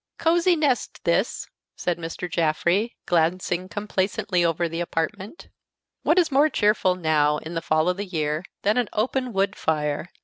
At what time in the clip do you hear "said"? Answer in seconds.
1.75-1.99